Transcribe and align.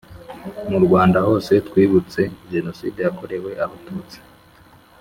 mu 0.69 0.77
rwanda 0.85 1.17
hose 1.27 1.51
twibutse 1.67 2.21
jenoside 2.53 2.97
yakorewe 3.05 3.51
abatutsi 3.63 4.17